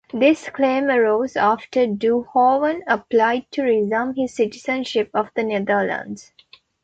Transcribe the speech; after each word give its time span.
This 0.11 0.49
claim 0.49 0.85
arose 0.85 1.35
after 1.35 1.85
Duynhoven 1.85 2.81
applied 2.87 3.45
to 3.51 3.61
resume 3.61 4.15
his 4.15 4.33
citizenship 4.35 5.11
of 5.13 5.29
the 5.35 5.43
Netherlands. 5.43 6.33